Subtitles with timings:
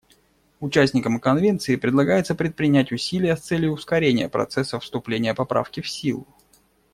[0.61, 6.25] Участникам Конвенции предлагается предпринять усилия с целью ускорения процесса вступления Поправки в силу.